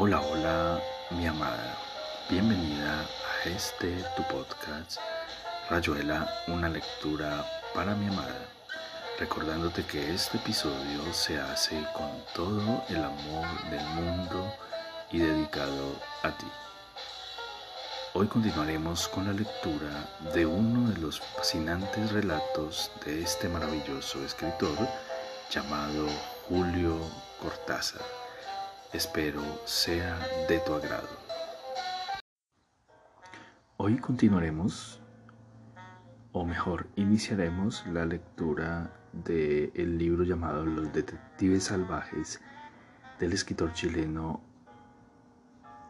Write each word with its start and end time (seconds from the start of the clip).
Hola, 0.00 0.20
hola, 0.20 0.80
mi 1.10 1.26
amada. 1.26 1.76
Bienvenida 2.30 3.00
a 3.00 3.48
este 3.48 3.96
tu 4.16 4.22
podcast, 4.28 5.00
Rayuela, 5.68 6.32
una 6.46 6.68
lectura 6.68 7.44
para 7.74 7.96
mi 7.96 8.06
amada. 8.06 8.46
Recordándote 9.18 9.84
que 9.84 10.14
este 10.14 10.36
episodio 10.36 11.12
se 11.12 11.40
hace 11.40 11.84
con 11.96 12.12
todo 12.32 12.84
el 12.88 13.02
amor 13.02 13.48
del 13.70 13.84
mundo 13.86 14.54
y 15.10 15.18
dedicado 15.18 15.96
a 16.22 16.30
ti. 16.30 16.46
Hoy 18.14 18.28
continuaremos 18.28 19.08
con 19.08 19.26
la 19.26 19.32
lectura 19.32 20.08
de 20.32 20.46
uno 20.46 20.92
de 20.92 20.98
los 21.00 21.18
fascinantes 21.18 22.12
relatos 22.12 22.92
de 23.04 23.22
este 23.22 23.48
maravilloso 23.48 24.24
escritor 24.24 24.78
llamado 25.50 26.06
Julio 26.48 27.00
Cortázar. 27.42 28.27
Espero 28.94 29.42
sea 29.66 30.18
de 30.48 30.60
tu 30.60 30.72
agrado. 30.72 31.08
Hoy 33.76 33.98
continuaremos, 33.98 35.02
o 36.32 36.46
mejor, 36.46 36.88
iniciaremos 36.96 37.86
la 37.88 38.06
lectura 38.06 38.90
del 39.12 39.98
libro 39.98 40.24
llamado 40.24 40.64
Los 40.64 40.90
Detectives 40.90 41.64
Salvajes 41.64 42.40
del 43.20 43.34
escritor 43.34 43.74
chileno 43.74 44.40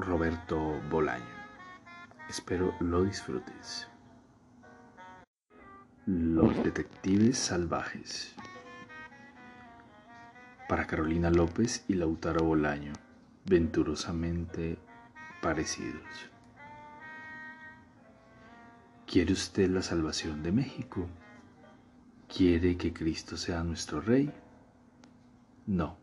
Roberto 0.01 0.59
Bolaño. 0.91 1.24
Espero 2.29 2.74
lo 2.80 3.05
disfrutes. 3.05 3.87
Los 6.05 6.65
Detectives 6.65 7.38
Salvajes. 7.38 8.35
Para 10.69 10.87
Carolina 10.87 11.31
López 11.31 11.85
y 11.89 11.95
Lautaro 11.95 12.45
Bolaño, 12.45 12.93
venturosamente 13.47 14.77
parecidos. 15.41 16.05
¿Quiere 19.07 19.33
usted 19.33 19.71
la 19.71 19.80
salvación 19.80 20.43
de 20.43 20.52
México? 20.52 21.09
¿Quiere 22.29 22.77
que 22.77 22.93
Cristo 22.93 23.38
sea 23.38 23.65
nuestro 23.65 24.02
Rey? 24.02 24.30
No, 25.66 25.97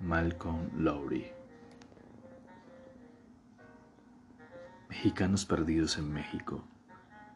Malcolm 0.00 0.70
Lowry. 0.78 1.26
Mexicanos 4.88 5.44
Perdidos 5.44 5.98
en 5.98 6.10
México, 6.10 6.64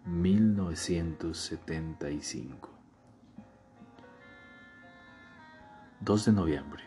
1975. 0.06 2.81
2 6.04 6.24
de 6.26 6.32
noviembre. 6.32 6.84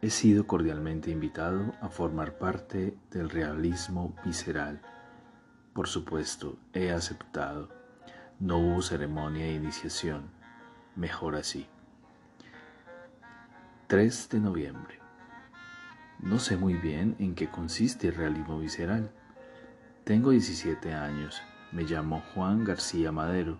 He 0.00 0.10
sido 0.10 0.46
cordialmente 0.46 1.10
invitado 1.10 1.72
a 1.80 1.88
formar 1.88 2.38
parte 2.38 2.96
del 3.10 3.28
realismo 3.28 4.14
visceral. 4.24 4.80
Por 5.72 5.88
supuesto, 5.88 6.58
he 6.72 6.90
aceptado. 6.90 7.68
No 8.38 8.58
hubo 8.58 8.82
ceremonia 8.82 9.46
de 9.46 9.54
iniciación. 9.54 10.30
Mejor 10.96 11.36
así. 11.36 11.66
3 13.88 14.28
de 14.30 14.40
noviembre. 14.40 14.98
No 16.20 16.38
sé 16.38 16.56
muy 16.56 16.74
bien 16.74 17.16
en 17.18 17.34
qué 17.34 17.48
consiste 17.48 18.08
el 18.08 18.14
realismo 18.14 18.58
visceral 18.58 19.12
tengo 20.08 20.30
17 20.30 20.94
años, 20.94 21.42
me 21.70 21.82
llamo 21.82 22.22
Juan 22.32 22.64
García 22.64 23.12
Madero, 23.12 23.58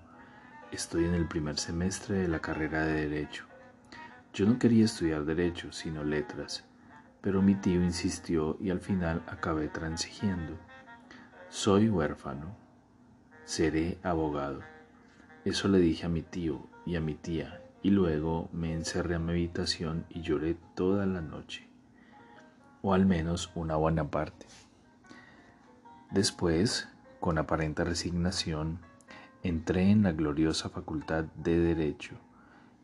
estoy 0.73 1.05
en 1.05 1.13
el 1.13 1.29
primer 1.29 1.59
semestre 1.59 2.21
de 2.21 2.29
la 2.29 2.39
carrera 2.39 2.87
de 2.87 3.07
Derecho. 3.07 3.48
Yo 4.33 4.47
no 4.47 4.59
quería 4.59 4.85
estudiar 4.85 5.25
Derecho, 5.25 5.73
sino 5.73 6.05
Letras, 6.05 6.65
pero 7.21 7.43
mi 7.43 7.55
tío 7.55 7.83
insistió 7.83 8.57
y 8.61 8.71
al 8.71 8.81
final 8.81 9.23
acabé 9.27 9.69
transigiendo. 9.69 10.57
Soy 11.49 11.89
huérfano, 11.89 12.55
seré 13.45 13.99
abogado. 14.03 14.61
Eso 15.45 15.69
le 15.69 15.79
dije 15.79 16.07
a 16.07 16.11
mi 16.11 16.23
tío 16.23 16.67
y 16.85 16.97
a 16.97 17.01
mi 17.01 17.15
tía 17.15 17.63
y 17.83 17.91
luego 17.91 18.49
me 18.53 18.73
encerré 18.73 19.15
en 19.15 19.27
mi 19.27 19.33
habitación 19.33 20.05
y 20.11 20.21
lloré 20.21 20.57
toda 20.75 21.07
la 21.07 21.21
noche, 21.21 21.69
o 22.83 22.93
al 22.93 23.07
menos 23.07 23.51
una 23.55 23.77
buena 23.77 24.11
parte. 24.11 24.47
Después, 26.11 26.89
con 27.21 27.39
aparente 27.39 27.85
resignación, 27.85 28.81
entré 29.43 29.91
en 29.91 30.03
la 30.03 30.13
gloriosa 30.13 30.69
facultad 30.69 31.25
de 31.37 31.59
Derecho, 31.59 32.17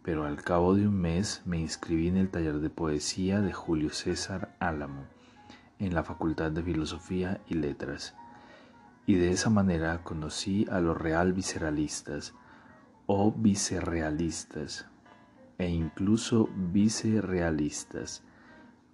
pero 0.05 0.27
al 0.27 0.43
cabo 0.43 0.75
de 0.75 0.87
un 0.87 1.01
mes 1.01 1.41
me 1.47 1.59
inscribí 1.59 2.09
en 2.09 2.19
el 2.19 2.29
taller 2.29 2.61
de 2.61 2.69
poesía 2.69 3.41
de 3.41 3.55
Julio 3.55 3.89
César 3.89 4.55
Álamo, 4.61 5.07
en 5.79 5.95
la 5.95 6.05
Facultad 6.05 6.51
de 6.51 6.63
Filosofía 6.63 7.41
y 7.49 7.55
Letras, 7.55 8.15
y 9.07 9.15
de 9.15 9.31
esa 9.31 9.49
manera 9.49 10.03
conocí 10.05 10.67
a 10.71 10.81
los 10.81 10.99
real 10.99 11.33
visceralistas 11.33 12.35
o 13.07 13.33
vicerrealistas, 13.33 14.87
e 15.57 15.71
incluso 15.71 16.51
vicerealistas, 16.55 18.23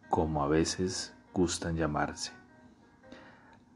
como 0.09 0.45
a 0.45 0.49
veces 0.49 1.13
gustan 1.35 1.75
llamarse. 1.75 2.31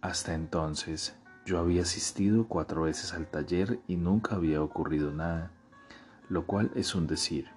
Hasta 0.00 0.34
entonces 0.34 1.16
yo 1.44 1.58
había 1.58 1.82
asistido 1.82 2.46
cuatro 2.46 2.82
veces 2.82 3.12
al 3.12 3.26
taller 3.26 3.80
y 3.88 3.96
nunca 3.96 4.36
había 4.36 4.62
ocurrido 4.62 5.12
nada, 5.12 5.50
lo 6.28 6.46
cual 6.46 6.70
es 6.74 6.94
un 6.94 7.06
decir, 7.06 7.48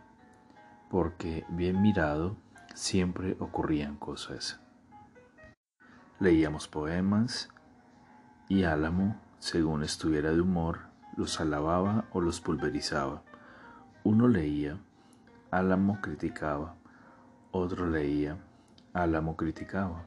porque 0.89 1.45
bien 1.49 1.81
mirado 1.81 2.37
siempre 2.73 3.35
ocurrían 3.39 3.95
cosas. 3.95 4.59
Leíamos 6.19 6.67
poemas 6.67 7.49
y 8.49 8.63
Álamo, 8.63 9.19
según 9.39 9.83
estuviera 9.83 10.31
de 10.31 10.41
humor, 10.41 10.79
los 11.15 11.39
alababa 11.39 12.05
o 12.11 12.21
los 12.21 12.41
pulverizaba. 12.41 13.23
Uno 14.03 14.27
leía, 14.27 14.79
Álamo 15.51 16.01
criticaba, 16.01 16.75
otro 17.51 17.87
leía, 17.87 18.37
Álamo 18.93 19.35
criticaba 19.35 20.05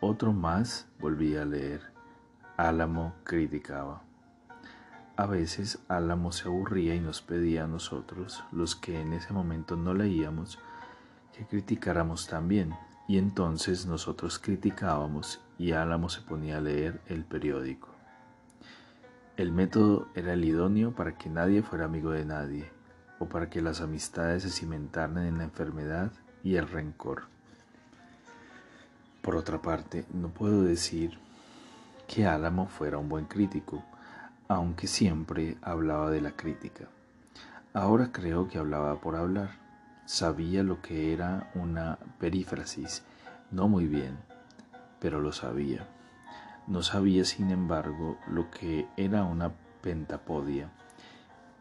otro 0.00 0.32
más 0.32 0.86
volvía 1.00 1.42
a 1.42 1.44
leer. 1.44 1.80
Álamo 2.56 3.14
criticaba. 3.24 4.07
A 5.18 5.26
veces 5.26 5.80
Álamo 5.88 6.30
se 6.30 6.46
aburría 6.46 6.94
y 6.94 7.00
nos 7.00 7.22
pedía 7.22 7.64
a 7.64 7.66
nosotros, 7.66 8.44
los 8.52 8.76
que 8.76 9.00
en 9.00 9.12
ese 9.12 9.32
momento 9.32 9.74
no 9.74 9.92
leíamos, 9.92 10.60
que 11.36 11.44
criticáramos 11.44 12.28
también. 12.28 12.72
Y 13.08 13.18
entonces 13.18 13.84
nosotros 13.84 14.38
criticábamos 14.38 15.40
y 15.58 15.72
Álamo 15.72 16.08
se 16.08 16.20
ponía 16.20 16.58
a 16.58 16.60
leer 16.60 17.00
el 17.08 17.24
periódico. 17.24 17.88
El 19.36 19.50
método 19.50 20.06
era 20.14 20.34
el 20.34 20.44
idóneo 20.44 20.92
para 20.92 21.18
que 21.18 21.28
nadie 21.28 21.64
fuera 21.64 21.86
amigo 21.86 22.12
de 22.12 22.24
nadie, 22.24 22.70
o 23.18 23.26
para 23.28 23.50
que 23.50 23.60
las 23.60 23.80
amistades 23.80 24.44
se 24.44 24.50
cimentaran 24.50 25.18
en 25.26 25.38
la 25.38 25.44
enfermedad 25.44 26.12
y 26.44 26.54
el 26.54 26.68
rencor. 26.68 27.24
Por 29.20 29.34
otra 29.34 29.60
parte, 29.60 30.06
no 30.12 30.28
puedo 30.28 30.62
decir 30.62 31.18
que 32.06 32.24
Álamo 32.24 32.68
fuera 32.68 32.98
un 32.98 33.08
buen 33.08 33.24
crítico, 33.24 33.82
aunque 34.48 34.86
siempre 34.86 35.58
hablaba 35.62 36.10
de 36.10 36.22
la 36.22 36.32
crítica. 36.32 36.88
Ahora 37.74 38.10
creo 38.12 38.48
que 38.48 38.58
hablaba 38.58 39.00
por 39.00 39.14
hablar. 39.14 39.50
Sabía 40.06 40.62
lo 40.62 40.80
que 40.80 41.12
era 41.12 41.50
una 41.54 41.98
perífrasis, 42.18 43.04
no 43.50 43.68
muy 43.68 43.86
bien, 43.86 44.16
pero 45.00 45.20
lo 45.20 45.32
sabía. 45.32 45.86
No 46.66 46.82
sabía, 46.82 47.24
sin 47.24 47.50
embargo, 47.50 48.18
lo 48.26 48.50
que 48.50 48.86
era 48.96 49.24
una 49.24 49.52
pentapodia, 49.82 50.70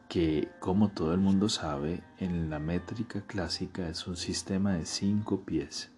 que, 0.07 0.49
como 0.59 0.89
todo 0.89 1.13
el 1.13 1.19
mundo 1.19 1.49
sabe, 1.49 2.01
en 2.19 2.49
la 2.49 2.59
métrica 2.59 3.21
clásica 3.21 3.89
es 3.89 4.07
un 4.07 4.15
sistema 4.15 4.73
de 4.73 4.85
cinco 4.85 5.41
pies. 5.41 5.91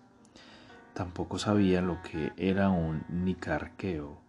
Tampoco 0.95 1.37
sabía 1.37 1.81
lo 1.81 2.01
que 2.01 2.33
era 2.35 2.69
un 2.69 3.03
nicarqueo, 3.09 4.19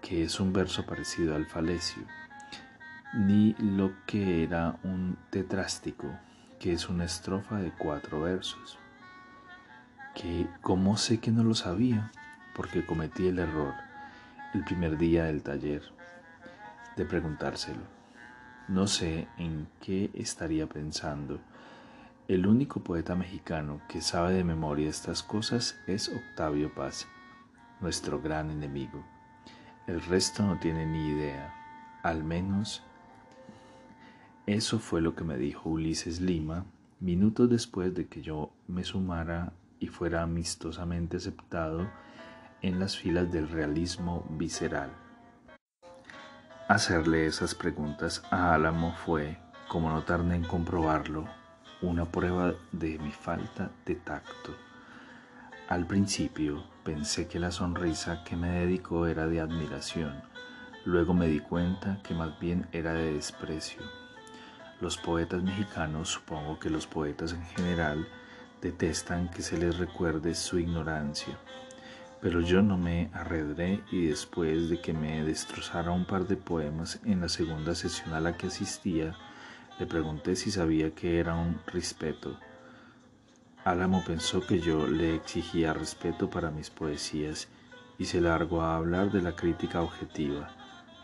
que 0.00 0.24
es 0.24 0.40
un 0.40 0.52
verso 0.52 0.86
parecido 0.86 1.34
al 1.34 1.46
falecio, 1.46 2.02
ni 3.14 3.54
lo 3.58 3.92
que 4.06 4.42
era 4.42 4.78
un 4.84 5.16
tetrástico, 5.30 6.08
que 6.58 6.72
es 6.72 6.88
una 6.88 7.04
estrofa 7.04 7.56
de 7.58 7.72
cuatro 7.72 8.22
versos. 8.22 8.78
Que, 10.14 10.48
¿cómo 10.62 10.96
sé 10.96 11.18
que 11.18 11.30
no 11.30 11.44
lo 11.44 11.54
sabía? 11.54 12.10
Porque 12.54 12.84
cometí 12.84 13.28
el 13.28 13.38
error 13.38 13.74
el 14.54 14.64
primer 14.64 14.98
día 14.98 15.24
del 15.24 15.42
taller 15.42 15.82
de 16.96 17.04
preguntárselo. 17.04 17.82
No 18.66 18.86
sé 18.86 19.28
en 19.38 19.68
qué 19.80 20.10
estaría 20.14 20.66
pensando 20.66 21.40
el 22.28 22.46
único 22.46 22.80
poeta 22.84 23.14
mexicano 23.14 23.80
que 23.88 24.02
sabe 24.02 24.34
de 24.34 24.44
memoria 24.44 24.90
estas 24.90 25.22
cosas 25.22 25.80
es 25.86 26.10
Octavio 26.10 26.74
Paz, 26.74 27.06
nuestro 27.80 28.20
gran 28.20 28.50
enemigo. 28.50 29.02
El 29.88 30.02
resto 30.02 30.42
no 30.42 30.58
tiene 30.58 30.84
ni 30.84 31.08
idea, 31.08 31.54
al 32.02 32.22
menos 32.22 32.84
eso 34.44 34.78
fue 34.78 35.00
lo 35.00 35.14
que 35.14 35.24
me 35.24 35.38
dijo 35.38 35.70
Ulises 35.70 36.20
Lima 36.20 36.66
minutos 37.00 37.48
después 37.48 37.94
de 37.94 38.06
que 38.06 38.20
yo 38.20 38.50
me 38.66 38.84
sumara 38.84 39.54
y 39.80 39.86
fuera 39.86 40.22
amistosamente 40.22 41.16
aceptado 41.16 41.88
en 42.60 42.78
las 42.78 42.98
filas 42.98 43.32
del 43.32 43.48
realismo 43.48 44.26
visceral. 44.30 44.90
Hacerle 46.68 47.24
esas 47.24 47.54
preguntas 47.54 48.22
a 48.30 48.52
Álamo 48.52 48.92
fue, 48.92 49.38
como 49.68 49.88
no 49.88 50.02
tardé 50.02 50.34
en 50.34 50.44
comprobarlo, 50.44 51.24
una 51.80 52.04
prueba 52.04 52.52
de 52.72 52.98
mi 52.98 53.10
falta 53.10 53.70
de 53.86 53.94
tacto. 53.94 54.54
Al 55.68 55.86
principio 55.86 56.64
pensé 56.82 57.28
que 57.28 57.38
la 57.38 57.50
sonrisa 57.50 58.24
que 58.24 58.36
me 58.36 58.60
dedicó 58.60 59.06
era 59.06 59.26
de 59.26 59.38
admiración, 59.38 60.22
luego 60.86 61.12
me 61.12 61.28
di 61.28 61.40
cuenta 61.40 62.00
que 62.02 62.14
más 62.14 62.40
bien 62.40 62.66
era 62.72 62.94
de 62.94 63.12
desprecio. 63.12 63.82
Los 64.80 64.96
poetas 64.96 65.42
mexicanos, 65.42 66.08
supongo 66.08 66.58
que 66.58 66.70
los 66.70 66.86
poetas 66.86 67.34
en 67.34 67.44
general, 67.48 68.08
detestan 68.62 69.28
que 69.28 69.42
se 69.42 69.58
les 69.58 69.76
recuerde 69.76 70.34
su 70.34 70.58
ignorancia. 70.58 71.38
Pero 72.22 72.40
yo 72.40 72.62
no 72.62 72.78
me 72.78 73.10
arredré 73.12 73.82
y 73.92 74.06
después 74.06 74.70
de 74.70 74.80
que 74.80 74.94
me 74.94 75.22
destrozara 75.22 75.90
un 75.90 76.06
par 76.06 76.26
de 76.26 76.36
poemas 76.36 76.98
en 77.04 77.20
la 77.20 77.28
segunda 77.28 77.74
sesión 77.74 78.14
a 78.14 78.20
la 78.20 78.38
que 78.38 78.46
asistía, 78.46 79.14
le 79.78 79.84
pregunté 79.84 80.34
si 80.34 80.50
sabía 80.50 80.94
que 80.94 81.18
era 81.20 81.34
un 81.34 81.60
respeto. 81.66 82.38
Álamo 83.68 84.02
pensó 84.02 84.40
que 84.46 84.60
yo 84.60 84.86
le 84.86 85.14
exigía 85.14 85.74
respeto 85.74 86.30
para 86.30 86.50
mis 86.50 86.70
poesías 86.70 87.48
y 87.98 88.06
se 88.06 88.18
largó 88.18 88.62
a 88.62 88.76
hablar 88.76 89.12
de 89.12 89.20
la 89.20 89.36
crítica 89.36 89.82
objetiva, 89.82 90.48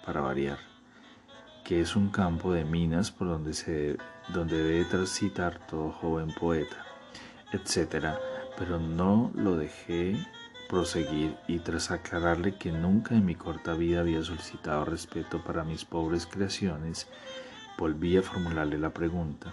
para 0.06 0.22
variar, 0.22 0.56
que 1.62 1.82
es 1.82 1.94
un 1.94 2.08
campo 2.08 2.54
de 2.54 2.64
minas 2.64 3.10
por 3.10 3.28
donde, 3.28 3.52
se, 3.52 3.98
donde 4.32 4.56
debe 4.56 4.86
transitar 4.86 5.66
todo 5.66 5.92
joven 5.92 6.32
poeta, 6.32 6.86
etc. 7.52 8.16
Pero 8.56 8.80
no 8.80 9.30
lo 9.34 9.56
dejé 9.56 10.16
proseguir 10.66 11.36
y 11.46 11.58
tras 11.58 11.90
aclararle 11.90 12.56
que 12.56 12.72
nunca 12.72 13.14
en 13.14 13.26
mi 13.26 13.34
corta 13.34 13.74
vida 13.74 14.00
había 14.00 14.22
solicitado 14.22 14.86
respeto 14.86 15.44
para 15.44 15.64
mis 15.64 15.84
pobres 15.84 16.24
creaciones, 16.24 17.08
volví 17.76 18.16
a 18.16 18.22
formularle 18.22 18.78
la 18.78 18.94
pregunta 18.94 19.52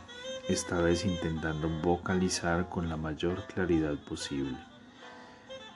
esta 0.51 0.81
vez 0.81 1.05
intentando 1.05 1.69
vocalizar 1.69 2.67
con 2.67 2.89
la 2.89 2.97
mayor 2.97 3.45
claridad 3.47 3.95
posible. 3.95 4.57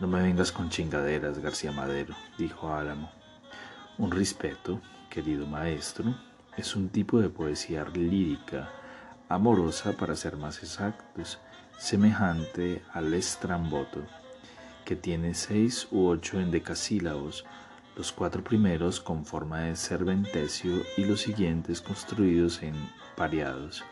No 0.01 0.07
me 0.07 0.21
vengas 0.21 0.51
con 0.51 0.69
chingaderas, 0.69 1.39
García 1.39 1.71
Madero, 1.71 2.13
dijo 2.37 2.73
Álamo. 2.73 3.09
Un 3.97 4.11
respeto, 4.11 4.81
querido 5.09 5.47
maestro, 5.47 6.13
es 6.57 6.75
un 6.75 6.89
tipo 6.89 7.21
de 7.21 7.29
poesía 7.29 7.85
lírica, 7.85 8.69
amorosa 9.29 9.93
para 9.93 10.15
ser 10.17 10.35
más 10.35 10.61
exactos, 10.61 11.39
semejante 11.77 12.83
al 12.91 13.13
estramboto, 13.13 14.01
que 14.83 14.97
tiene 14.97 15.35
seis 15.35 15.87
u 15.89 16.07
ocho 16.07 16.37
endecasílabos, 16.37 17.45
los 17.95 18.11
cuatro 18.11 18.43
primeros 18.43 18.99
con 18.99 19.25
forma 19.25 19.61
de 19.61 19.77
serventecio 19.77 20.83
y 20.97 21.05
los 21.05 21.21
siguientes 21.21 21.79
construidos 21.79 22.61
en 22.61 22.75
pareados 23.15 23.85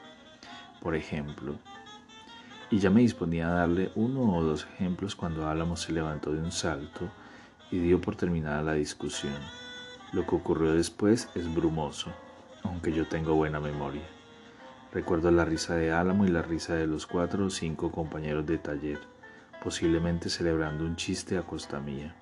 por 0.83 0.95
ejemplo. 0.95 1.55
Y 2.69 2.79
ya 2.79 2.89
me 2.89 3.01
disponía 3.01 3.47
a 3.47 3.53
darle 3.53 3.91
uno 3.95 4.35
o 4.35 4.43
dos 4.43 4.67
ejemplos 4.75 5.15
cuando 5.15 5.47
Álamo 5.47 5.77
se 5.77 5.93
levantó 5.93 6.33
de 6.33 6.41
un 6.41 6.51
salto 6.51 7.09
y 7.71 7.79
dio 7.79 8.01
por 8.01 8.17
terminada 8.17 8.61
la 8.61 8.73
discusión. 8.73 9.39
Lo 10.11 10.27
que 10.27 10.35
ocurrió 10.35 10.73
después 10.73 11.29
es 11.35 11.51
brumoso, 11.51 12.11
aunque 12.63 12.91
yo 12.91 13.07
tengo 13.07 13.33
buena 13.33 13.61
memoria. 13.61 14.03
Recuerdo 14.91 15.31
la 15.31 15.45
risa 15.45 15.75
de 15.75 15.93
Álamo 15.93 16.25
y 16.25 16.27
la 16.27 16.41
risa 16.41 16.75
de 16.75 16.85
los 16.85 17.07
cuatro 17.07 17.45
o 17.45 17.49
cinco 17.49 17.89
compañeros 17.89 18.45
de 18.45 18.57
taller, 18.57 18.99
posiblemente 19.63 20.29
celebrando 20.29 20.83
un 20.83 20.97
chiste 20.97 21.37
a 21.37 21.43
costa 21.43 21.79
mía. 21.79 22.13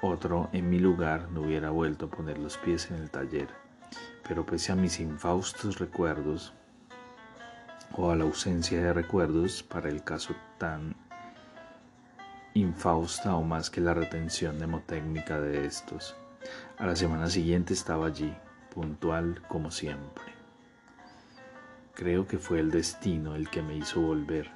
Otro, 0.00 0.48
en 0.52 0.70
mi 0.70 0.78
lugar, 0.78 1.28
no 1.32 1.42
hubiera 1.42 1.70
vuelto 1.70 2.06
a 2.06 2.10
poner 2.10 2.38
los 2.38 2.56
pies 2.56 2.90
en 2.90 2.98
el 2.98 3.10
taller, 3.10 3.48
pero 4.26 4.46
pese 4.46 4.72
a 4.72 4.76
mis 4.76 5.00
infaustos 5.00 5.78
recuerdos, 5.78 6.54
o 7.96 8.10
a 8.10 8.16
la 8.16 8.24
ausencia 8.24 8.80
de 8.80 8.92
recuerdos 8.92 9.62
para 9.62 9.88
el 9.88 10.04
caso 10.04 10.34
tan 10.58 10.94
infausta 12.54 13.34
o 13.36 13.42
más 13.42 13.70
que 13.70 13.80
la 13.80 13.94
retención 13.94 14.56
mnemotécnica 14.56 15.40
de 15.40 15.66
estos. 15.66 16.16
A 16.78 16.86
la 16.86 16.96
semana 16.96 17.28
siguiente 17.28 17.74
estaba 17.74 18.06
allí, 18.06 18.34
puntual 18.74 19.42
como 19.48 19.70
siempre. 19.70 20.24
Creo 21.94 22.26
que 22.26 22.38
fue 22.38 22.60
el 22.60 22.70
destino 22.70 23.34
el 23.34 23.48
que 23.48 23.62
me 23.62 23.76
hizo 23.76 24.00
volver. 24.00 24.50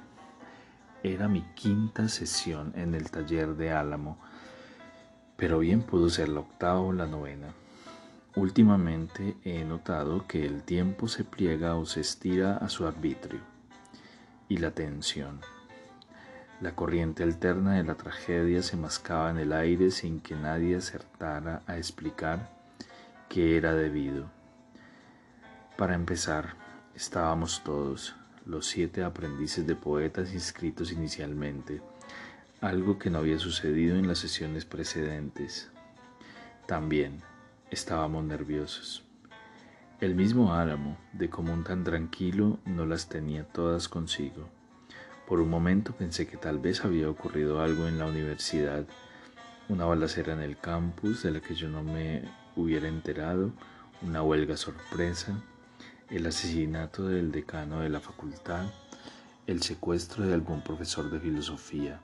Era 1.03 1.27
mi 1.27 1.41
quinta 1.55 2.07
sesión 2.07 2.73
en 2.75 2.93
el 2.93 3.09
taller 3.09 3.55
de 3.55 3.71
Álamo, 3.71 4.19
pero 5.35 5.59
bien 5.59 5.81
pudo 5.81 6.09
ser 6.09 6.29
la 6.29 6.41
octava 6.41 6.79
o 6.79 6.93
la 6.93 7.07
novena. 7.07 7.53
Últimamente 8.35 9.35
he 9.43 9.65
notado 9.65 10.25
que 10.25 10.45
el 10.45 10.63
tiempo 10.63 11.09
se 11.09 11.25
pliega 11.25 11.75
o 11.75 11.85
se 11.85 11.99
estira 11.99 12.55
a 12.55 12.69
su 12.69 12.87
arbitrio 12.87 13.41
y 14.47 14.57
la 14.57 14.71
tensión. 14.71 15.41
La 16.61 16.73
corriente 16.73 17.23
alterna 17.23 17.73
de 17.73 17.83
la 17.83 17.95
tragedia 17.95 18.63
se 18.63 18.77
mascaba 18.77 19.31
en 19.31 19.37
el 19.37 19.51
aire 19.51 19.91
sin 19.91 20.21
que 20.21 20.35
nadie 20.35 20.77
acertara 20.77 21.61
a 21.67 21.77
explicar 21.77 22.49
qué 23.27 23.57
era 23.57 23.73
debido. 23.75 24.29
Para 25.75 25.95
empezar, 25.95 26.55
estábamos 26.95 27.61
todos, 27.65 28.15
los 28.45 28.65
siete 28.65 29.03
aprendices 29.03 29.67
de 29.67 29.75
poetas 29.75 30.33
inscritos 30.33 30.93
inicialmente, 30.93 31.81
algo 32.61 32.97
que 32.97 33.09
no 33.09 33.19
había 33.19 33.39
sucedido 33.39 33.97
en 33.97 34.07
las 34.07 34.19
sesiones 34.19 34.63
precedentes. 34.63 35.69
También, 36.65 37.21
Estábamos 37.71 38.25
nerviosos. 38.25 39.05
El 40.01 40.13
mismo 40.13 40.53
Álamo, 40.53 40.97
de 41.13 41.29
común 41.29 41.63
tan 41.63 41.85
tranquilo, 41.85 42.59
no 42.65 42.85
las 42.85 43.07
tenía 43.07 43.45
todas 43.45 43.87
consigo. 43.87 44.49
Por 45.25 45.39
un 45.39 45.49
momento 45.49 45.93
pensé 45.93 46.27
que 46.27 46.35
tal 46.35 46.59
vez 46.59 46.83
había 46.83 47.09
ocurrido 47.09 47.61
algo 47.61 47.87
en 47.87 47.97
la 47.97 48.07
universidad, 48.07 48.85
una 49.69 49.85
balacera 49.85 50.33
en 50.33 50.41
el 50.41 50.57
campus 50.57 51.23
de 51.23 51.31
la 51.31 51.39
que 51.39 51.55
yo 51.55 51.69
no 51.69 51.81
me 51.81 52.23
hubiera 52.57 52.89
enterado, 52.89 53.53
una 54.01 54.21
huelga 54.21 54.57
sorpresa, 54.57 55.41
el 56.09 56.27
asesinato 56.27 57.07
del 57.07 57.31
decano 57.31 57.79
de 57.79 57.87
la 57.87 58.01
facultad, 58.01 58.65
el 59.47 59.61
secuestro 59.61 60.25
de 60.25 60.33
algún 60.33 60.61
profesor 60.61 61.09
de 61.09 61.21
filosofía 61.21 62.01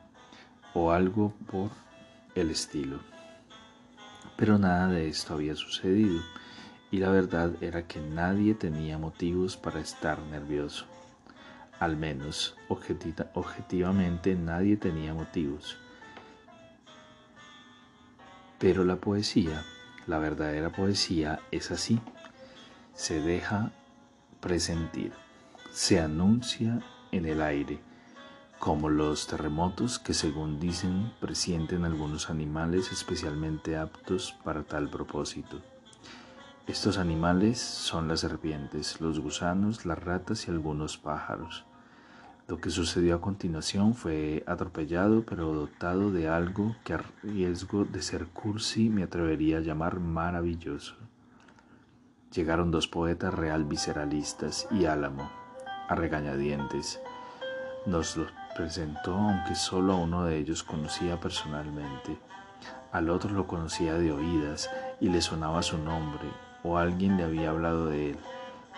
o 0.74 0.92
algo 0.94 1.34
por 1.52 1.72
el 2.36 2.52
estilo. 2.52 3.17
Pero 4.38 4.60
nada 4.60 4.88
de 4.88 5.08
esto 5.08 5.34
había 5.34 5.56
sucedido 5.56 6.22
y 6.92 6.98
la 6.98 7.10
verdad 7.10 7.52
era 7.62 7.88
que 7.88 8.00
nadie 8.00 8.54
tenía 8.54 8.98
motivos 8.98 9.58
para 9.58 9.80
estar 9.80 10.20
nervioso. 10.20 10.86
Al 11.80 11.98
menos 11.98 12.56
objetivamente 12.70 14.36
nadie 14.36 14.78
tenía 14.78 15.14
motivos. 15.14 15.78
Pero 18.60 18.84
la 18.84 18.96
poesía, 18.96 19.64
la 20.06 20.20
verdadera 20.20 20.72
poesía, 20.72 21.40
es 21.52 21.72
así. 21.72 22.00
Se 22.94 23.20
deja 23.22 23.72
presentir, 24.40 25.14
se 25.72 26.00
anuncia 26.00 26.80
en 27.12 27.26
el 27.26 27.42
aire 27.42 27.80
como 28.60 28.90
los 28.90 29.28
terremotos 29.28 30.00
que 30.00 30.14
según 30.14 30.60
dicen 30.60 31.14
presienten 31.20 31.86
algunos 31.86 32.30
animales 32.30 32.92
especialmente 32.92 33.78
aptos 33.78 34.36
para 34.44 34.64
tal 34.64 34.90
propósito. 34.90 35.62
Estos 36.68 36.98
animales 36.98 37.60
son 37.60 38.08
las 38.08 38.20
serpientes, 38.22 39.00
los 39.00 39.20
gusanos, 39.20 39.86
las 39.86 40.04
ratas 40.04 40.48
y 40.48 40.52
algunos 40.52 40.98
pájaros. 40.98 41.66
Lo 42.48 42.60
que 42.60 42.70
sucedió 42.70 43.16
a 43.16 43.22
continuación 43.22 43.94
fue 43.94 44.44
atropellado 44.48 45.24
pero 45.26 45.54
dotado 45.54 46.12
de 46.12 46.28
algo 46.28 46.76
que 46.84 46.94
a 46.94 47.04
riesgo 47.24 47.86
de 47.86 48.02
ser 48.02 48.26
cursi 48.28 48.90
me 48.90 49.04
atrevería 49.04 49.58
a 49.58 49.62
llamar 49.62 50.00
maravilloso. 50.00 50.96
Llegaron 52.34 52.72
dos 52.72 52.88
poetas 52.88 53.34
real 53.34 53.64
visceralistas 53.64 54.68
y 54.72 54.86
Álamo, 54.86 55.30
a 55.88 55.96
regañadientes. 55.96 57.00
Nos 57.86 58.18
los 58.18 58.32
presentó 58.58 59.14
aunque 59.14 59.56
solo 59.56 59.94
a 59.94 59.98
uno 59.98 60.26
de 60.26 60.38
ellos 60.38 60.64
conocía 60.64 61.20
personalmente. 61.20 62.18
Al 62.92 63.10
otro 63.12 63.30
lo 63.30 63.46
conocía 63.46 63.94
de 63.94 64.12
oídas 64.12 64.70
y 65.00 65.10
le 65.10 65.22
sonaba 65.22 65.62
su 65.62 65.78
nombre 65.78 66.28
o 66.64 66.78
alguien 66.78 67.16
le 67.16 67.24
había 67.24 67.52
hablado 67.52 67.86
de 67.86 68.12
él, 68.12 68.18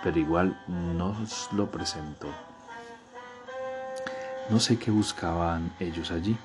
pero 0.03 0.19
igual 0.19 0.61
nos 0.67 1.49
lo 1.53 1.71
presentó. 1.71 2.27
No 4.49 4.59
sé 4.59 4.77
qué 4.77 4.91
buscaban 4.91 5.71
ellos 5.79 6.11
allí. 6.11 6.35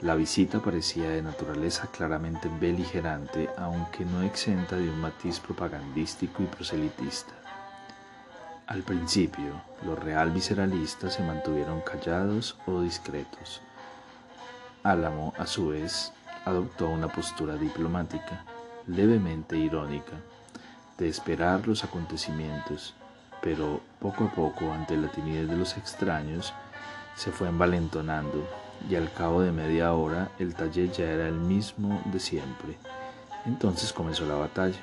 La 0.00 0.14
visita 0.14 0.60
parecía 0.60 1.10
de 1.10 1.22
naturaleza 1.22 1.88
claramente 1.88 2.48
beligerante, 2.60 3.50
aunque 3.58 4.04
no 4.04 4.22
exenta 4.22 4.76
de 4.76 4.88
un 4.88 5.00
matiz 5.00 5.40
propagandístico 5.40 6.42
y 6.42 6.46
proselitista. 6.46 7.32
Al 8.66 8.82
principio, 8.82 9.62
los 9.84 9.96
real 9.96 10.32
visceralistas 10.32 11.14
se 11.14 11.22
mantuvieron 11.22 11.82
callados 11.82 12.58
o 12.66 12.80
discretos. 12.80 13.60
Álamo, 14.82 15.32
a 15.38 15.46
su 15.46 15.68
vez, 15.68 16.12
adoptó 16.44 16.88
una 16.88 17.06
postura 17.06 17.54
diplomática, 17.54 18.44
levemente 18.88 19.56
irónica, 19.56 20.14
de 20.98 21.08
esperar 21.08 21.68
los 21.68 21.84
acontecimientos, 21.84 22.94
pero 23.40 23.80
poco 24.00 24.24
a 24.24 24.30
poco, 24.32 24.72
ante 24.72 24.96
la 24.96 25.12
timidez 25.12 25.48
de 25.48 25.56
los 25.56 25.76
extraños, 25.76 26.52
se 27.14 27.30
fue 27.30 27.48
envalentonando 27.48 28.48
y 28.90 28.96
al 28.96 29.12
cabo 29.12 29.42
de 29.42 29.52
media 29.52 29.92
hora 29.92 30.32
el 30.40 30.56
taller 30.56 30.90
ya 30.90 31.04
era 31.04 31.28
el 31.28 31.34
mismo 31.36 32.02
de 32.06 32.18
siempre. 32.18 32.76
Entonces 33.44 33.92
comenzó 33.92 34.26
la 34.26 34.34
batalla. 34.34 34.80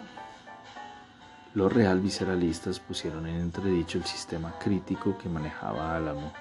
Los 1.56 1.72
real 1.72 2.00
visceralistas 2.00 2.80
pusieron 2.80 3.28
en 3.28 3.36
entredicho 3.36 4.00
el 4.00 4.06
sistema 4.06 4.54
crítico 4.60 5.18
que 5.18 5.30
manejaba 5.30 5.96
Álamo. 5.96 6.34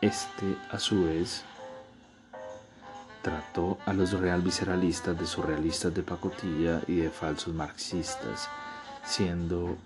Este, 0.00 0.56
a 0.72 0.78
su 0.80 1.04
vez, 1.04 1.44
trató 3.22 3.78
a 3.86 3.92
los 3.92 4.12
real 4.12 4.42
visceralistas 4.42 5.16
de 5.16 5.24
surrealistas 5.24 5.94
de 5.94 6.02
pacotilla 6.02 6.80
y 6.88 6.96
de 6.96 7.10
falsos 7.10 7.54
marxistas, 7.54 8.48
siendo 9.04 9.76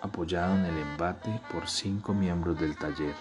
apoyado 0.00 0.56
en 0.56 0.64
el 0.64 0.78
embate 0.78 1.40
por 1.52 1.68
cinco 1.68 2.12
miembros 2.12 2.58
del 2.58 2.76
taller, 2.76 3.14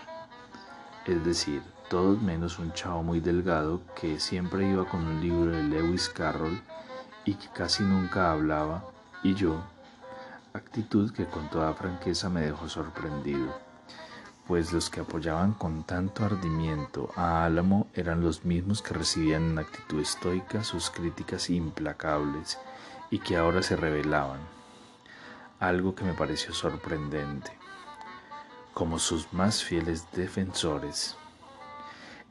es 1.05 1.24
decir, 1.24 1.62
todos 1.89 2.19
menos 2.19 2.57
un 2.57 2.74
chavo 2.74 3.03
muy 3.03 3.19
delgado 3.19 3.81
que 4.00 4.19
siempre 4.19 4.67
iba 4.67 4.89
con 4.89 5.05
un 5.05 5.21
libro 5.21 5.51
de 5.51 5.62
Lewis 5.62 6.10
Carroll 6.10 6.60
y 7.25 7.36
que 7.36 7.48
casi 7.53 7.83
nunca 7.83 8.31
hablaba, 8.31 8.83
y 9.21 9.36
yo, 9.36 9.62
actitud 10.53 11.12
que 11.13 11.25
con 11.25 11.50
toda 11.50 11.74
franqueza 11.74 12.29
me 12.29 12.41
dejó 12.41 12.67
sorprendido, 12.67 13.58
pues 14.48 14.74
los 14.74 14.89
que 14.89 15.00
apoyaban 15.00 15.53
con 15.53 15.84
tanto 15.86 16.25
ardimiento 16.25 17.12
a 17.15 17.46
Álamo 17.46 17.88
eran 17.93 18.22
los 18.22 18.43
mismos 18.43 18.81
que 18.81 18.93
recibían 18.93 19.51
en 19.51 19.60
actitud 19.60 20.01
estoica 20.01 20.63
sus 20.63 20.89
críticas 20.89 21.50
implacables 21.50 22.60
y 23.10 23.20
que 23.20 23.38
ahora 23.38 23.63
se 23.63 23.75
rebelaban, 23.75 24.41
algo 25.60 25.96
que 25.96 26.03
me 26.03 26.13
pareció 26.13 26.53
sorprendente, 26.53 27.51
como 28.74 29.00
sus 29.00 29.31
más 29.31 29.63
fieles 29.63 30.12
defensores. 30.12 31.15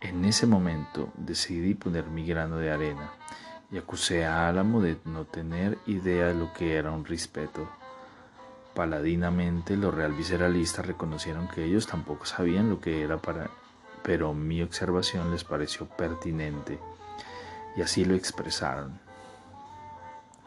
En 0.00 0.24
ese 0.24 0.46
momento 0.46 1.10
decidí 1.16 1.74
poner 1.74 2.06
mi 2.06 2.26
grano 2.26 2.56
de 2.56 2.70
arena 2.70 3.12
y 3.70 3.78
acusé 3.78 4.26
a 4.26 4.48
Álamo 4.48 4.80
de 4.82 4.98
no 5.04 5.24
tener 5.24 5.78
idea 5.86 6.26
de 6.26 6.34
lo 6.34 6.52
que 6.52 6.76
era 6.76 6.90
un 6.90 7.04
respeto 7.04 7.68
Paladinamente 8.74 9.76
los 9.76 9.92
real 9.92 10.12
visceralistas 10.12 10.86
reconocieron 10.86 11.48
que 11.48 11.64
ellos 11.64 11.86
tampoco 11.86 12.24
sabían 12.24 12.70
lo 12.70 12.80
que 12.80 13.02
era 13.02 13.18
para, 13.18 13.50
pero 14.02 14.32
mi 14.32 14.62
observación 14.62 15.32
les 15.32 15.42
pareció 15.42 15.86
pertinente 15.86 16.78
y 17.76 17.82
así 17.82 18.04
lo 18.04 18.14
expresaron. 18.14 19.00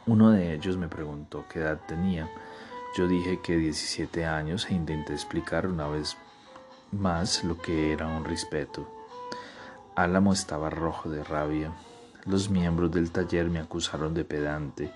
Uno 0.05 0.31
de 0.31 0.53
ellos 0.53 0.77
me 0.77 0.87
preguntó 0.87 1.45
qué 1.49 1.59
edad 1.59 1.79
tenía. 1.85 2.29
Yo 2.97 3.07
dije 3.07 3.39
que 3.41 3.57
17 3.57 4.25
años 4.25 4.67
e 4.69 4.73
intenté 4.73 5.13
explicar 5.13 5.67
una 5.67 5.87
vez 5.87 6.17
más 6.91 7.43
lo 7.43 7.61
que 7.61 7.91
era 7.91 8.07
un 8.07 8.23
respeto. 8.23 8.89
Álamo 9.95 10.33
estaba 10.33 10.69
rojo 10.69 11.09
de 11.09 11.23
rabia. 11.23 11.73
Los 12.25 12.49
miembros 12.49 12.91
del 12.91 13.11
taller 13.11 13.49
me 13.49 13.59
acusaron 13.59 14.13
de 14.13 14.25
pedante. 14.25 14.91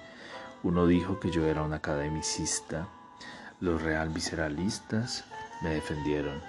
Uno 0.63 0.87
dijo 0.87 1.19
que 1.19 1.29
yo 1.29 1.45
era 1.45 1.63
un 1.63 1.73
academicista 1.73 2.87
los 3.59 3.81
real 3.81 4.09
visceralistas 4.09 5.25
me 5.61 5.71
defendieron. 5.71 6.41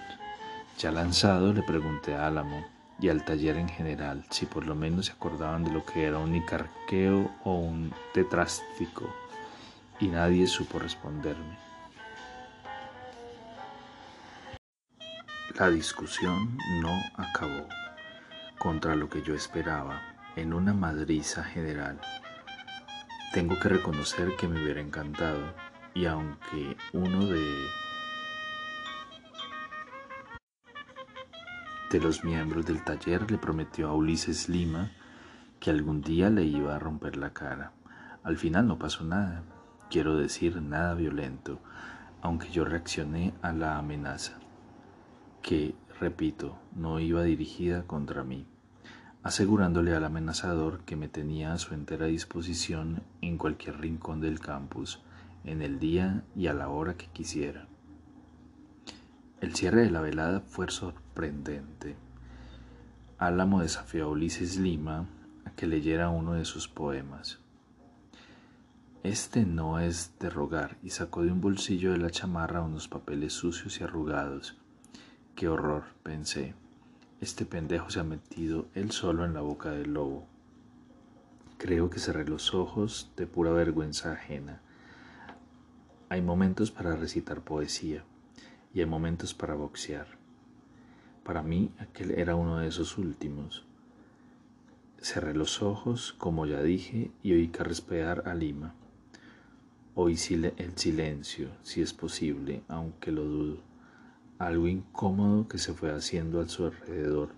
Ya 0.78 0.92
lanzado 0.92 1.52
le 1.52 1.62
pregunté 1.62 2.14
a 2.14 2.26
Álamo 2.26 2.66
y 3.00 3.08
al 3.08 3.24
taller 3.24 3.56
en 3.56 3.68
general 3.68 4.24
si 4.30 4.46
por 4.46 4.66
lo 4.66 4.74
menos 4.74 5.06
se 5.06 5.12
acordaban 5.12 5.64
de 5.64 5.70
lo 5.70 5.84
que 5.84 6.04
era 6.04 6.18
un 6.18 6.32
nicarqueo 6.32 7.30
o 7.44 7.54
un 7.54 7.92
tetrástico 8.12 9.12
y 10.00 10.08
nadie 10.08 10.46
supo 10.46 10.78
responderme. 10.78 11.56
La 15.58 15.70
discusión 15.70 16.56
no 16.80 16.92
acabó 17.16 17.66
contra 18.58 18.94
lo 18.94 19.08
que 19.08 19.22
yo 19.22 19.34
esperaba 19.34 20.00
en 20.36 20.52
una 20.52 20.72
madriza 20.72 21.42
general. 21.42 22.00
Tengo 23.32 23.58
que 23.58 23.68
reconocer 23.68 24.36
que 24.36 24.46
me 24.46 24.62
hubiera 24.62 24.80
encantado 24.80 25.52
y 25.94 26.06
aunque 26.06 26.76
uno 26.92 27.26
de, 27.26 27.68
los 32.00 32.22
miembros 32.24 32.66
del 32.66 32.84
taller 32.84 33.30
le 33.30 33.38
prometió 33.38 33.88
a 33.88 33.94
Ulises 33.94 34.48
Lima 34.48 34.90
que 35.58 35.70
algún 35.70 36.00
día 36.00 36.30
le 36.30 36.44
iba 36.44 36.76
a 36.76 36.78
romper 36.78 37.16
la 37.16 37.32
cara, 37.32 37.72
al 38.22 38.36
final 38.36 38.68
no 38.68 38.78
pasó 38.78 39.04
nada, 39.04 39.42
quiero 39.90 40.16
decir 40.16 40.62
nada 40.62 40.94
violento, 40.94 41.58
aunque 42.22 42.50
yo 42.50 42.64
reaccioné 42.64 43.34
a 43.42 43.52
la 43.52 43.78
amenaza, 43.78 44.38
que, 45.42 45.74
repito, 45.98 46.58
no 46.76 47.00
iba 47.00 47.22
dirigida 47.22 47.84
contra 47.84 48.22
mí, 48.22 48.46
asegurándole 49.22 49.94
al 49.94 50.04
amenazador 50.04 50.80
que 50.84 50.94
me 50.94 51.08
tenía 51.08 51.52
a 51.52 51.58
su 51.58 51.74
entera 51.74 52.06
disposición 52.06 53.02
en 53.20 53.36
cualquier 53.36 53.80
rincón 53.80 54.20
del 54.20 54.40
campus, 54.40 55.02
en 55.44 55.62
el 55.62 55.78
día 55.78 56.24
y 56.34 56.46
a 56.46 56.54
la 56.54 56.68
hora 56.68 56.94
que 56.94 57.06
quisiera. 57.06 57.68
El 59.40 59.54
cierre 59.54 59.82
de 59.82 59.90
la 59.90 60.00
velada 60.00 60.40
fue 60.40 60.68
sorprendente. 60.70 61.96
Álamo 63.18 63.62
desafió 63.62 64.06
a 64.06 64.08
Ulises 64.08 64.56
Lima 64.56 65.06
a 65.44 65.50
que 65.50 65.66
leyera 65.66 66.08
uno 66.08 66.34
de 66.34 66.44
sus 66.44 66.68
poemas. 66.68 67.38
Este 69.04 69.46
no 69.46 69.78
es 69.78 70.12
de 70.18 70.28
rogar 70.28 70.76
y 70.82 70.90
sacó 70.90 71.22
de 71.22 71.30
un 71.30 71.40
bolsillo 71.40 71.92
de 71.92 71.98
la 71.98 72.10
chamarra 72.10 72.62
unos 72.62 72.88
papeles 72.88 73.32
sucios 73.32 73.80
y 73.80 73.84
arrugados. 73.84 74.58
Qué 75.36 75.48
horror, 75.48 75.84
pensé. 76.02 76.54
Este 77.20 77.44
pendejo 77.44 77.90
se 77.90 78.00
ha 78.00 78.04
metido 78.04 78.66
él 78.74 78.90
solo 78.90 79.24
en 79.24 79.34
la 79.34 79.40
boca 79.40 79.70
del 79.70 79.94
lobo. 79.94 80.26
Creo 81.58 81.90
que 81.90 82.00
cerré 82.00 82.24
los 82.24 82.54
ojos 82.54 83.12
de 83.16 83.26
pura 83.26 83.52
vergüenza 83.52 84.12
ajena 84.12 84.62
hay 86.10 86.22
momentos 86.22 86.70
para 86.70 86.96
recitar 86.96 87.42
poesía 87.42 88.02
y 88.72 88.80
hay 88.80 88.86
momentos 88.86 89.34
para 89.34 89.54
boxear. 89.54 90.06
Para 91.22 91.42
mí 91.42 91.70
aquel 91.78 92.12
era 92.12 92.34
uno 92.34 92.58
de 92.58 92.68
esos 92.68 92.96
últimos. 92.96 93.66
Cerré 95.00 95.34
los 95.34 95.62
ojos, 95.62 96.14
como 96.16 96.46
ya 96.46 96.62
dije, 96.62 97.10
y 97.22 97.34
oí 97.34 97.48
carraspear 97.48 98.26
a 98.26 98.34
Lima. 98.34 98.74
Oí 99.94 100.16
el 100.32 100.72
silencio, 100.76 101.50
si 101.62 101.82
es 101.82 101.92
posible, 101.92 102.62
aunque 102.68 103.12
lo 103.12 103.24
dudo. 103.24 103.58
Algo 104.38 104.66
incómodo 104.66 105.46
que 105.46 105.58
se 105.58 105.74
fue 105.74 105.94
haciendo 105.94 106.40
a 106.40 106.48
su 106.48 106.64
alrededor. 106.64 107.30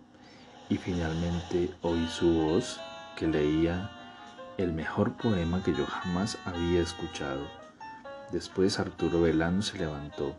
Y 0.68 0.76
finalmente 0.76 1.70
oí 1.82 2.06
su 2.06 2.32
voz 2.32 2.80
que 3.16 3.26
leía 3.26 3.90
el 4.58 4.72
mejor 4.72 5.16
poema 5.16 5.62
que 5.64 5.74
yo 5.74 5.86
jamás 5.86 6.38
había 6.44 6.80
escuchado 6.80 7.60
Después 8.32 8.78
Arturo 8.78 9.22
Velano 9.22 9.60
se 9.60 9.76
levantó 9.76 10.37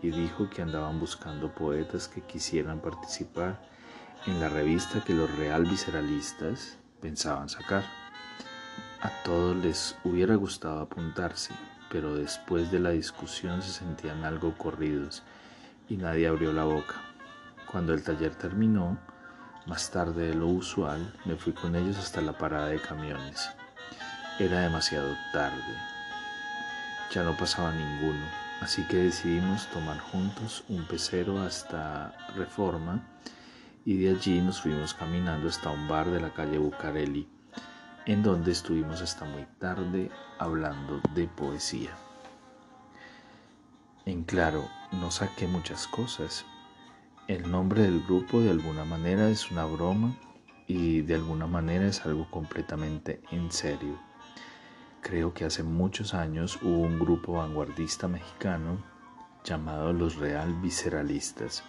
y 0.00 0.10
dijo 0.10 0.48
que 0.48 0.62
andaban 0.62 0.98
buscando 0.98 1.54
poetas 1.54 2.08
que 2.08 2.22
quisieran 2.22 2.80
participar 2.80 3.60
en 4.26 4.40
la 4.40 4.48
revista 4.48 5.04
que 5.04 5.12
los 5.12 5.30
real 5.36 5.64
visceralistas 5.64 6.78
pensaban 7.02 7.50
sacar. 7.50 7.84
A 9.02 9.10
todos 9.24 9.56
les 9.58 9.94
hubiera 10.04 10.36
gustado 10.36 10.80
apuntarse, 10.80 11.52
pero 11.90 12.14
después 12.14 12.70
de 12.70 12.80
la 12.80 12.90
discusión 12.90 13.60
se 13.60 13.72
sentían 13.72 14.24
algo 14.24 14.56
corridos 14.56 15.22
y 15.86 15.98
nadie 15.98 16.28
abrió 16.28 16.50
la 16.50 16.64
boca. 16.64 16.94
Cuando 17.70 17.92
el 17.92 18.02
taller 18.02 18.34
terminó, 18.34 18.98
más 19.66 19.90
tarde 19.90 20.28
de 20.28 20.34
lo 20.34 20.46
usual, 20.46 21.12
me 21.26 21.36
fui 21.36 21.52
con 21.52 21.76
ellos 21.76 21.98
hasta 21.98 22.22
la 22.22 22.38
parada 22.38 22.68
de 22.68 22.80
camiones. 22.80 23.50
Era 24.38 24.60
demasiado 24.60 25.14
tarde 25.30 25.93
ya 27.10 27.22
no 27.22 27.36
pasaba 27.36 27.72
ninguno, 27.72 28.24
así 28.60 28.82
que 28.84 28.96
decidimos 28.96 29.68
tomar 29.70 29.98
juntos 29.98 30.64
un 30.68 30.84
pecero 30.86 31.40
hasta 31.40 32.14
Reforma 32.36 33.02
y 33.84 33.98
de 33.98 34.10
allí 34.10 34.40
nos 34.40 34.62
fuimos 34.62 34.94
caminando 34.94 35.48
hasta 35.48 35.70
un 35.70 35.86
bar 35.88 36.10
de 36.10 36.20
la 36.20 36.32
calle 36.32 36.58
Bucareli, 36.58 37.28
en 38.06 38.22
donde 38.22 38.52
estuvimos 38.52 39.02
hasta 39.02 39.24
muy 39.24 39.46
tarde 39.58 40.10
hablando 40.38 41.00
de 41.14 41.26
poesía. 41.26 41.90
En 44.06 44.24
claro, 44.24 44.68
no 44.92 45.10
saqué 45.10 45.46
muchas 45.46 45.86
cosas. 45.86 46.44
El 47.26 47.50
nombre 47.50 47.82
del 47.82 48.02
grupo 48.02 48.40
de 48.40 48.50
alguna 48.50 48.84
manera 48.84 49.28
es 49.30 49.50
una 49.50 49.64
broma 49.64 50.14
y 50.66 51.02
de 51.02 51.14
alguna 51.14 51.46
manera 51.46 51.86
es 51.86 52.04
algo 52.04 52.30
completamente 52.30 53.22
en 53.30 53.50
serio. 53.50 53.98
Creo 55.04 55.34
que 55.34 55.44
hace 55.44 55.62
muchos 55.62 56.14
años 56.14 56.58
hubo 56.62 56.78
un 56.78 56.98
grupo 56.98 57.34
vanguardista 57.34 58.08
mexicano 58.08 58.82
llamados 59.44 59.94
los 59.94 60.16
real 60.16 60.54
visceralistas, 60.62 61.62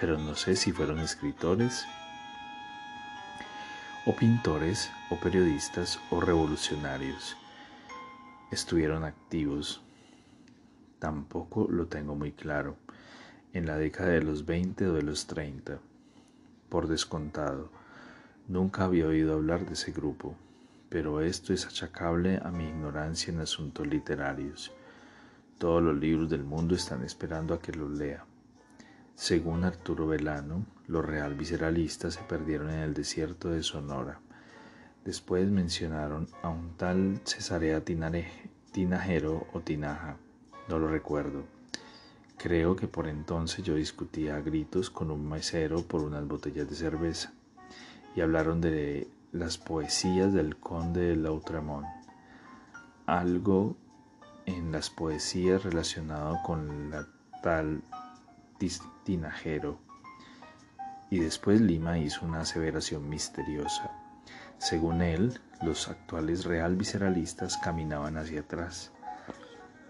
pero 0.00 0.16
no 0.16 0.34
sé 0.34 0.56
si 0.56 0.72
fueron 0.72 1.00
escritores 1.00 1.84
o 4.06 4.16
pintores 4.16 4.90
o 5.10 5.16
periodistas 5.16 6.00
o 6.10 6.22
revolucionarios. 6.22 7.36
Estuvieron 8.50 9.04
activos. 9.04 9.82
Tampoco 10.98 11.68
lo 11.70 11.88
tengo 11.88 12.14
muy 12.14 12.32
claro. 12.32 12.76
En 13.52 13.66
la 13.66 13.76
década 13.76 14.12
de 14.12 14.22
los 14.22 14.46
20 14.46 14.86
o 14.86 14.92
de 14.94 15.02
los 15.02 15.26
30. 15.26 15.78
Por 16.70 16.88
descontado. 16.88 17.70
Nunca 18.48 18.84
había 18.84 19.06
oído 19.06 19.34
hablar 19.34 19.66
de 19.66 19.74
ese 19.74 19.92
grupo, 19.92 20.34
pero 20.90 21.22
esto 21.22 21.54
es 21.54 21.66
achacable 21.66 22.40
a 22.42 22.50
mi 22.50 22.68
ignorancia 22.68 23.32
en 23.32 23.40
asuntos 23.40 23.86
literarios. 23.86 24.72
Todos 25.56 25.82
los 25.82 25.96
libros 25.96 26.28
del 26.28 26.42
mundo 26.42 26.74
están 26.74 27.02
esperando 27.04 27.54
a 27.54 27.60
que 27.62 27.72
los 27.72 27.90
lea. 27.92 28.26
Según 29.14 29.64
Arturo 29.64 30.08
Velano, 30.08 30.66
los 30.88 31.04
real 31.04 31.34
visceralistas 31.34 32.14
se 32.14 32.22
perdieron 32.22 32.70
en 32.70 32.80
el 32.80 32.92
desierto 32.92 33.50
de 33.50 33.62
Sonora. 33.62 34.20
Después 35.04 35.48
mencionaron 35.48 36.28
a 36.42 36.48
un 36.48 36.76
tal 36.76 37.20
Cesarea 37.24 37.84
Tinajero 37.84 39.46
o 39.52 39.60
Tinaja, 39.60 40.16
no 40.68 40.78
lo 40.78 40.88
recuerdo. 40.88 41.44
Creo 42.36 42.74
que 42.74 42.88
por 42.88 43.06
entonces 43.06 43.64
yo 43.64 43.74
discutía 43.74 44.36
a 44.36 44.40
gritos 44.40 44.90
con 44.90 45.10
un 45.10 45.28
mesero 45.28 45.82
por 45.82 46.02
unas 46.02 46.26
botellas 46.26 46.68
de 46.68 46.74
cerveza 46.74 47.32
y 48.16 48.22
hablaron 48.22 48.60
de 48.60 49.06
las 49.32 49.58
poesías 49.58 50.32
del 50.32 50.56
conde 50.56 51.00
de 51.00 51.16
Lautremont, 51.16 51.86
algo 53.06 53.76
en 54.46 54.72
las 54.72 54.90
poesías 54.90 55.62
relacionado 55.62 56.38
con 56.42 56.90
la 56.90 57.06
tal 57.42 57.82
tinajero. 59.04 59.78
Y 61.10 61.20
después 61.20 61.60
Lima 61.60 61.98
hizo 61.98 62.24
una 62.24 62.40
aseveración 62.40 63.08
misteriosa. 63.08 63.90
Según 64.58 65.02
él, 65.02 65.40
los 65.62 65.88
actuales 65.88 66.44
real 66.44 66.76
visceralistas 66.76 67.56
caminaban 67.56 68.16
hacia 68.16 68.40
atrás. 68.40 68.92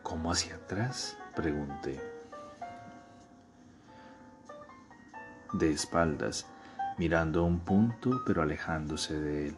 ¿Cómo 0.02 0.32
hacia 0.32 0.56
atrás? 0.56 1.16
pregunté. 1.34 2.00
De 5.52 5.70
espaldas, 5.70 6.46
mirando 7.00 7.40
a 7.40 7.44
un 7.44 7.58
punto 7.58 8.22
pero 8.24 8.42
alejándose 8.42 9.18
de 9.18 9.48
él, 9.48 9.56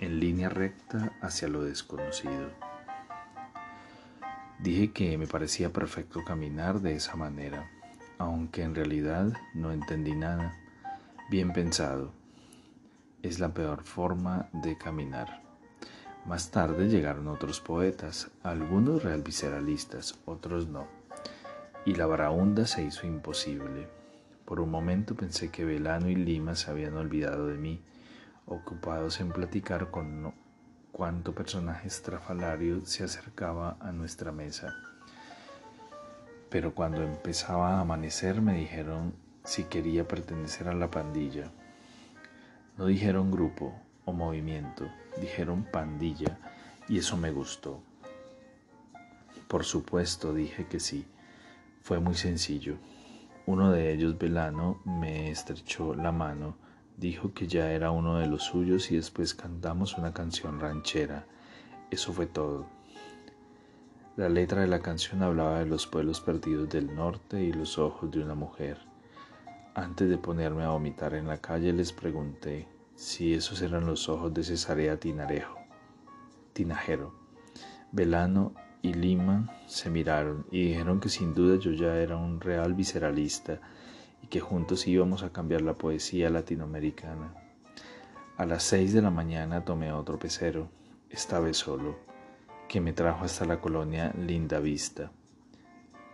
en 0.00 0.18
línea 0.18 0.48
recta 0.48 1.12
hacia 1.20 1.48
lo 1.48 1.62
desconocido. 1.62 2.50
Dije 4.60 4.92
que 4.92 5.18
me 5.18 5.26
parecía 5.26 5.70
perfecto 5.70 6.24
caminar 6.24 6.80
de 6.80 6.94
esa 6.94 7.16
manera 7.16 7.68
aunque 8.22 8.62
en 8.62 8.76
realidad 8.76 9.32
no 9.52 9.72
entendí 9.72 10.14
nada. 10.14 10.56
Bien 11.28 11.52
pensado. 11.52 12.12
Es 13.20 13.40
la 13.40 13.52
peor 13.52 13.82
forma 13.82 14.48
de 14.52 14.78
caminar. 14.78 15.42
Más 16.24 16.52
tarde 16.52 16.88
llegaron 16.88 17.26
otros 17.26 17.60
poetas, 17.60 18.30
algunos 18.44 19.02
realvisceralistas, 19.02 20.20
otros 20.24 20.68
no, 20.68 20.86
y 21.84 21.96
la 21.96 22.06
varaunda 22.06 22.64
se 22.64 22.84
hizo 22.84 23.08
imposible. 23.08 23.88
Por 24.52 24.60
un 24.60 24.70
momento 24.70 25.16
pensé 25.16 25.48
que 25.48 25.64
Velano 25.64 26.10
y 26.10 26.14
Lima 26.14 26.54
se 26.54 26.70
habían 26.70 26.94
olvidado 26.98 27.46
de 27.46 27.56
mí, 27.56 27.80
ocupados 28.44 29.18
en 29.22 29.32
platicar 29.32 29.90
con 29.90 30.34
cuánto 30.92 31.34
personaje 31.34 31.88
estrafalario 31.88 32.84
se 32.84 33.02
acercaba 33.02 33.78
a 33.80 33.92
nuestra 33.92 34.30
mesa 34.30 34.74
pero 36.50 36.74
cuando 36.74 37.02
empezaba 37.02 37.78
a 37.78 37.80
amanecer 37.80 38.42
me 38.42 38.52
dijeron 38.52 39.14
si 39.42 39.64
quería 39.64 40.06
pertenecer 40.06 40.68
a 40.68 40.74
la 40.74 40.90
pandilla. 40.90 41.50
No 42.76 42.84
dijeron 42.84 43.30
grupo 43.30 43.72
o 44.04 44.12
movimiento, 44.12 44.86
dijeron 45.18 45.64
pandilla 45.64 46.38
y 46.90 46.98
eso 46.98 47.16
me 47.16 47.30
gustó. 47.30 47.82
Por 49.48 49.64
supuesto 49.64 50.34
dije 50.34 50.66
que 50.66 50.78
sí, 50.78 51.06
fue 51.80 52.00
muy 52.00 52.16
sencillo. 52.16 52.76
Uno 53.44 53.72
de 53.72 53.92
ellos, 53.92 54.18
Velano, 54.18 54.80
me 54.84 55.30
estrechó 55.30 55.94
la 55.94 56.12
mano, 56.12 56.56
dijo 56.96 57.34
que 57.34 57.48
ya 57.48 57.72
era 57.72 57.90
uno 57.90 58.18
de 58.18 58.28
los 58.28 58.44
suyos 58.44 58.92
y 58.92 58.96
después 58.96 59.34
cantamos 59.34 59.98
una 59.98 60.14
canción 60.14 60.60
ranchera. 60.60 61.26
Eso 61.90 62.12
fue 62.12 62.26
todo. 62.26 62.66
La 64.16 64.28
letra 64.28 64.60
de 64.60 64.68
la 64.68 64.80
canción 64.80 65.22
hablaba 65.22 65.58
de 65.58 65.66
los 65.66 65.86
pueblos 65.88 66.20
perdidos 66.20 66.68
del 66.68 66.94
norte 66.94 67.42
y 67.42 67.52
los 67.52 67.78
ojos 67.78 68.10
de 68.12 68.20
una 68.22 68.34
mujer. 68.34 68.78
Antes 69.74 70.08
de 70.08 70.18
ponerme 70.18 70.62
a 70.62 70.68
vomitar 70.68 71.14
en 71.14 71.26
la 71.26 71.38
calle 71.38 71.72
les 71.72 71.92
pregunté 71.92 72.68
si 72.94 73.34
esos 73.34 73.60
eran 73.62 73.86
los 73.86 74.08
ojos 74.08 74.32
de 74.34 74.44
Cesarea 74.44 75.00
Tinarejo, 75.00 75.58
Tinajero. 76.52 77.14
Velano 77.90 78.54
y 78.82 78.92
Lima 78.94 79.48
se 79.66 79.88
miraron 79.88 80.44
y 80.50 80.66
dijeron 80.66 81.00
que 81.00 81.08
sin 81.08 81.34
duda 81.34 81.56
yo 81.56 81.70
ya 81.70 81.96
era 81.96 82.16
un 82.16 82.40
real 82.40 82.74
visceralista 82.74 83.60
y 84.22 84.26
que 84.26 84.40
juntos 84.40 84.86
íbamos 84.88 85.22
a 85.22 85.32
cambiar 85.32 85.62
la 85.62 85.74
poesía 85.74 86.28
latinoamericana. 86.30 87.32
A 88.36 88.44
las 88.44 88.64
seis 88.64 88.92
de 88.92 89.00
la 89.00 89.10
mañana 89.10 89.64
tomé 89.64 89.92
otro 89.92 90.18
pecero, 90.18 90.68
esta 91.10 91.38
vez 91.38 91.58
solo 91.58 91.96
que 92.68 92.80
me 92.80 92.92
trajo 92.92 93.24
hasta 93.24 93.44
la 93.44 93.60
colonia 93.60 94.12
Linda 94.18 94.58
Vista, 94.58 95.12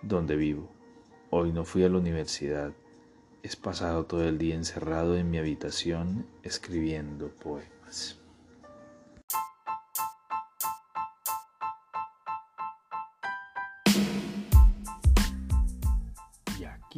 donde 0.02 0.36
vivo. 0.36 0.68
Hoy 1.30 1.52
no 1.52 1.64
fui 1.64 1.84
a 1.84 1.88
la 1.88 1.98
universidad. 1.98 2.72
He 3.42 3.56
pasado 3.56 4.04
todo 4.06 4.24
el 4.24 4.38
día 4.38 4.56
encerrado 4.56 5.16
en 5.16 5.30
mi 5.30 5.38
habitación 5.38 6.26
escribiendo 6.42 7.28
poemas. 7.28 8.18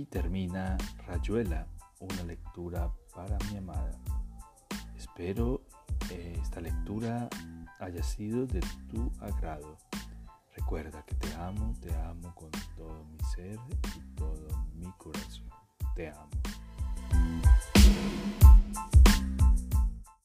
Termina 0.06 0.76
Rayuela, 1.06 1.66
una 2.00 2.22
lectura 2.24 2.90
para 3.14 3.36
mi 3.50 3.58
amada. 3.58 3.98
Espero 4.96 5.62
eh, 6.10 6.38
esta 6.40 6.60
lectura 6.60 7.28
haya 7.78 8.02
sido 8.02 8.46
de 8.46 8.60
tu 8.88 9.10
agrado. 9.20 9.76
Recuerda 10.56 11.04
que 11.04 11.14
te 11.14 11.34
amo, 11.34 11.74
te 11.80 11.94
amo 11.94 12.34
con 12.34 12.50
todo 12.76 13.04
mi 13.04 13.18
ser 13.34 13.58
y 13.96 14.14
todo 14.14 14.48
mi 14.74 14.90
corazón. 14.98 15.48
Te 15.94 16.08
amo. 16.10 16.30